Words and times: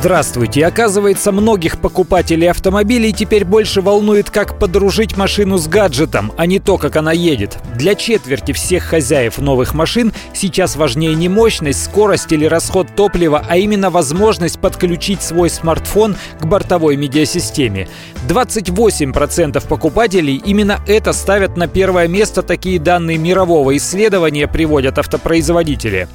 Здравствуйте. 0.00 0.64
Оказывается, 0.64 1.30
многих 1.30 1.78
покупателей 1.78 2.50
автомобилей 2.50 3.12
теперь 3.12 3.44
больше 3.44 3.82
волнует, 3.82 4.30
как 4.30 4.58
подружить 4.58 5.18
машину 5.18 5.58
с 5.58 5.68
гаджетом, 5.68 6.32
а 6.38 6.46
не 6.46 6.58
то, 6.58 6.78
как 6.78 6.96
она 6.96 7.12
едет. 7.12 7.58
Для 7.76 7.94
четверти 7.94 8.52
всех 8.52 8.84
хозяев 8.84 9.36
новых 9.36 9.74
машин 9.74 10.14
сейчас 10.32 10.76
важнее 10.76 11.14
не 11.14 11.28
мощность, 11.28 11.84
скорость 11.84 12.32
или 12.32 12.46
расход 12.46 12.86
топлива, 12.96 13.44
а 13.46 13.58
именно 13.58 13.90
возможность 13.90 14.58
подключить 14.58 15.20
свой 15.20 15.50
смартфон 15.50 16.16
к 16.40 16.46
бортовой 16.46 16.96
медиасистеме. 16.96 17.86
28% 18.26 19.68
покупателей 19.68 20.40
именно 20.42 20.80
это 20.86 21.12
ставят 21.12 21.58
на 21.58 21.68
первое 21.68 22.08
место. 22.08 22.42
Такие 22.42 22.80
данные 22.80 23.18
мирового 23.18 23.76
исследования 23.76 24.48
приводят 24.48 24.98
автопроизводители. 24.98 26.08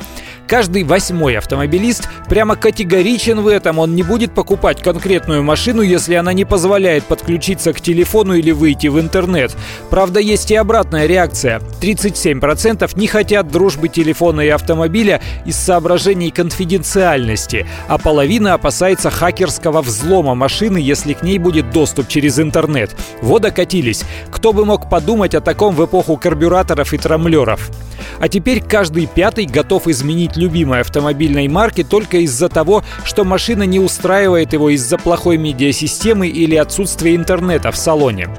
Каждый 0.47 0.83
восьмой 0.83 1.37
автомобилист 1.37 2.07
прямо 2.29 2.55
категоричен 2.55 3.41
в 3.41 3.47
этом. 3.47 3.79
Он 3.79 3.95
не 3.95 4.03
будет 4.03 4.33
покупать 4.33 4.81
конкретную 4.81 5.41
машину, 5.43 5.81
если 5.81 6.13
она 6.13 6.33
не 6.33 6.45
позволяет 6.45 7.03
подключиться 7.05 7.73
к 7.73 7.81
телефону 7.81 8.35
или 8.35 8.51
выйти 8.51 8.87
в 8.87 8.99
интернет. 8.99 9.55
Правда, 9.89 10.19
есть 10.19 10.51
и 10.51 10.55
обратная 10.55 11.07
реакция. 11.07 11.61
37% 11.81 12.97
не 12.97 13.07
хотят 13.07 13.47
дружбы 13.47 13.87
телефона 13.87 14.41
и 14.41 14.49
автомобиля 14.49 15.21
из 15.45 15.55
соображений 15.55 16.29
конфиденциальности, 16.29 17.65
а 17.87 17.97
половина 17.97 18.53
опасается 18.53 19.09
хакерского 19.09 19.81
взлома 19.81 20.35
машины, 20.35 20.77
если 20.77 21.13
к 21.13 21.23
ней 21.23 21.39
будет 21.39 21.71
доступ 21.71 22.07
через 22.07 22.39
интернет. 22.39 22.95
Вот 23.21 23.41
докатились. 23.41 24.03
Кто 24.31 24.53
бы 24.53 24.65
мог 24.65 24.89
подумать 24.89 25.33
о 25.35 25.41
таком 25.41 25.75
в 25.75 25.83
эпоху 25.85 26.17
карбюраторов 26.17 26.93
и 26.93 26.97
трамблеров? 26.97 27.69
А 28.19 28.27
теперь 28.27 28.61
каждый 28.61 29.07
пятый 29.07 29.45
готов 29.45 29.87
изменить 29.87 30.37
любимой 30.37 30.81
автомобильной 30.81 31.47
марки 31.47 31.83
только 31.83 32.17
из-за 32.17 32.49
того, 32.49 32.83
что 33.03 33.23
машина 33.23 33.63
не 33.63 33.79
устраивает 33.79 34.53
его 34.53 34.69
из-за 34.69 34.97
плохой 34.97 35.37
медиасистемы 35.37 36.27
или 36.27 36.55
отсутствия 36.55 37.15
интернета 37.15 37.71
в 37.71 37.77
салоне. 37.77 38.29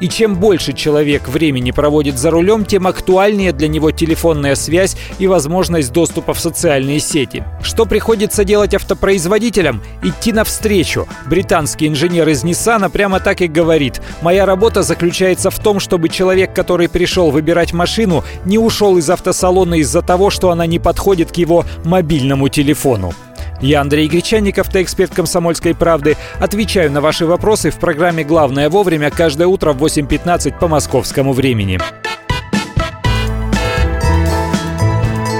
И 0.00 0.08
чем 0.08 0.36
больше 0.36 0.72
человек 0.72 1.28
времени 1.28 1.70
проводит 1.70 2.18
за 2.18 2.30
рулем, 2.30 2.64
тем 2.64 2.86
актуальнее 2.86 3.52
для 3.52 3.68
него 3.68 3.90
телефонная 3.90 4.54
связь 4.54 4.96
и 5.18 5.26
возможность 5.26 5.92
доступа 5.92 6.34
в 6.34 6.40
социальные 6.40 7.00
сети. 7.00 7.44
Что 7.62 7.86
приходится 7.86 8.44
делать 8.44 8.74
автопроизводителям? 8.74 9.82
Идти 10.02 10.32
навстречу. 10.32 11.08
Британский 11.26 11.88
инженер 11.88 12.28
из 12.28 12.44
Nissan 12.44 12.88
прямо 12.90 13.20
так 13.20 13.40
и 13.40 13.46
говорит. 13.46 14.00
«Моя 14.22 14.46
работа 14.46 14.82
заключается 14.82 15.50
в 15.50 15.58
том, 15.58 15.80
чтобы 15.80 16.08
человек, 16.08 16.54
который 16.54 16.88
пришел 16.88 17.30
выбирать 17.30 17.72
машину, 17.72 18.24
не 18.44 18.58
ушел 18.58 18.98
из 18.98 19.08
автосалона 19.10 19.74
из-за 19.76 20.02
того, 20.02 20.30
что 20.30 20.50
она 20.50 20.66
не 20.66 20.78
подходит 20.78 21.32
к 21.32 21.36
его 21.36 21.64
мобильному 21.84 22.48
телефону». 22.48 23.12
Я 23.60 23.80
Андрей 23.80 24.08
Гречанников, 24.08 24.68
ты 24.68 24.82
эксперт 24.82 25.14
«Комсомольской 25.14 25.74
правды». 25.74 26.16
Отвечаю 26.38 26.90
на 26.92 27.00
ваши 27.00 27.26
вопросы 27.26 27.70
в 27.70 27.78
программе 27.78 28.24
«Главное 28.24 28.68
вовремя» 28.68 29.10
каждое 29.10 29.46
утро 29.46 29.72
в 29.72 29.82
8.15 29.82 30.58
по 30.58 30.68
московскому 30.68 31.32
времени. 31.32 31.78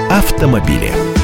Автомобили. 0.09 1.16